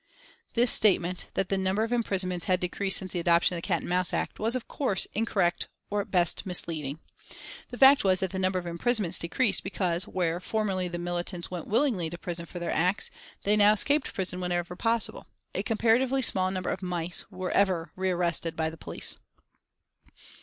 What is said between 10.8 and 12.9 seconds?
the militants went willingly to prison for their